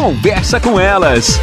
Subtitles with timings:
[0.00, 1.38] Conversa com elas.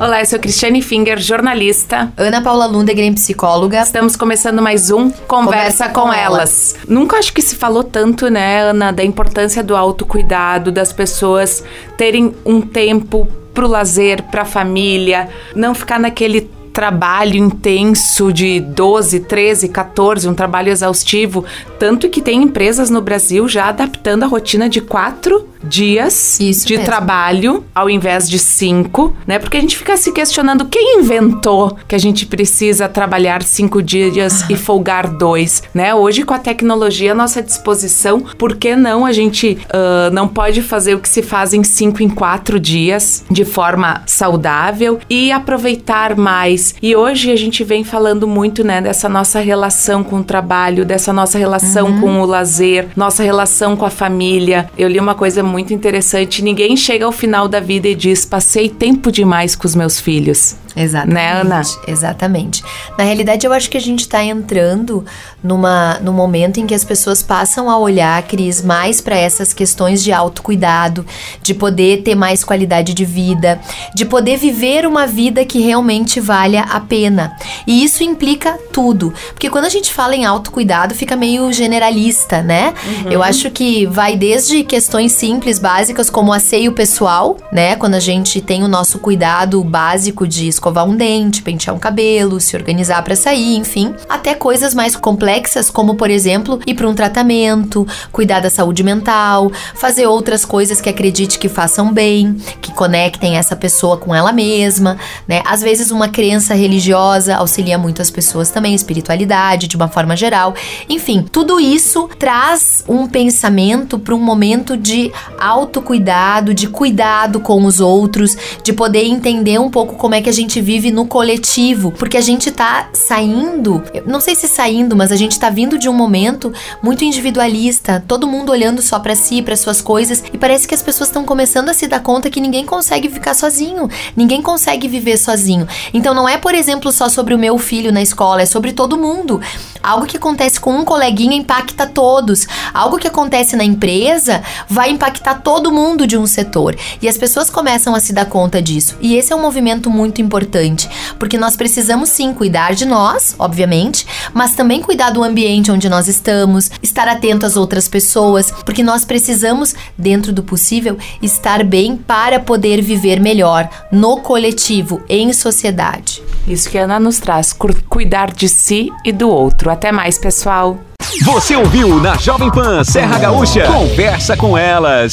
[0.00, 2.10] Olá, eu sou Cristiane Finger, jornalista.
[2.16, 3.82] Ana Paula Lundegren, psicóloga.
[3.82, 6.16] Estamos começando mais um Conversa, Conversa com, com elas.
[6.16, 6.76] elas.
[6.88, 11.62] Nunca acho que se falou tanto, né, Ana, da importância do autocuidado, das pessoas
[11.98, 19.68] terem um tempo pro lazer, pra família, não ficar naquele trabalho intenso de 12, 13,
[19.68, 21.44] 14, um trabalho exaustivo.
[21.78, 26.74] Tanto que tem empresas no Brasil já adaptando a rotina de quatro dias Isso de
[26.74, 26.86] mesmo.
[26.86, 29.38] trabalho ao invés de cinco, né?
[29.38, 34.44] Porque a gente fica se questionando quem inventou que a gente precisa trabalhar cinco dias
[34.48, 35.94] e folgar dois, né?
[35.94, 40.62] Hoje com a tecnologia à nossa disposição, por que não a gente uh, não pode
[40.62, 46.16] fazer o que se faz em cinco em quatro dias de forma saudável e aproveitar
[46.16, 46.74] mais?
[46.82, 51.12] E hoje a gente vem falando muito, né, dessa nossa relação com o trabalho, dessa
[51.12, 52.00] nossa relação uhum.
[52.00, 54.68] com o lazer, nossa relação com a família.
[54.76, 56.42] Eu li uma coisa muito interessante.
[56.42, 60.56] Ninguém chega ao final da vida e diz: passei tempo demais com os meus filhos.
[60.76, 61.14] Exatamente.
[61.14, 61.62] Né, Ana?
[61.86, 62.64] Exatamente.
[62.98, 65.04] Na realidade, eu acho que a gente está entrando
[65.42, 70.02] numa, num momento em que as pessoas passam a olhar, Cris, mais para essas questões
[70.02, 71.06] de autocuidado,
[71.42, 73.60] de poder ter mais qualidade de vida,
[73.94, 77.36] de poder viver uma vida que realmente valha a pena.
[77.66, 79.14] E isso implica tudo.
[79.28, 82.74] Porque quando a gente fala em autocuidado, fica meio generalista, né?
[82.84, 83.12] Uhum.
[83.12, 87.76] Eu acho que vai desde questões simples básicas, como asseio pessoal, né?
[87.76, 92.40] Quando a gente tem o nosso cuidado básico de escovar um dente, pentear um cabelo,
[92.40, 96.94] se organizar para sair, enfim, até coisas mais complexas, como por exemplo, ir para um
[96.94, 103.36] tratamento, cuidar da saúde mental, fazer outras coisas que acredite que façam bem, que conectem
[103.36, 105.42] essa pessoa com ela mesma, né?
[105.44, 110.54] Às vezes uma crença religiosa auxilia muito as pessoas também, espiritualidade de uma forma geral.
[110.88, 117.80] Enfim, tudo isso traz um pensamento para um momento de autocuidado, de cuidado com os
[117.80, 122.16] outros, de poder entender um pouco como é que a gente vive no coletivo, porque
[122.16, 125.92] a gente tá saindo, não sei se saindo, mas a gente tá vindo de um
[125.92, 126.52] momento
[126.82, 130.82] muito individualista, todo mundo olhando só para si, para suas coisas, e parece que as
[130.82, 135.16] pessoas estão começando a se dar conta que ninguém consegue ficar sozinho, ninguém consegue viver
[135.16, 135.66] sozinho.
[135.92, 138.96] Então não é, por exemplo, só sobre o meu filho na escola, é sobre todo
[138.96, 139.40] mundo.
[139.84, 142.48] Algo que acontece com um coleguinha impacta todos.
[142.72, 146.74] Algo que acontece na empresa vai impactar todo mundo de um setor.
[147.02, 148.96] E as pessoas começam a se dar conta disso.
[148.98, 154.06] E esse é um movimento muito importante, porque nós precisamos sim cuidar de nós, obviamente,
[154.32, 159.04] mas também cuidar do ambiente onde nós estamos, estar atento às outras pessoas, porque nós
[159.04, 166.22] precisamos, dentro do possível, estar bem para poder viver melhor no coletivo, em sociedade.
[166.46, 167.52] Isso que a Ana nos traz,
[167.88, 169.70] cuidar de si e do outro.
[169.74, 170.78] Até mais, pessoal.
[171.24, 173.66] Você ouviu na Jovem Pan Serra Gaúcha?
[173.66, 175.12] Conversa com elas.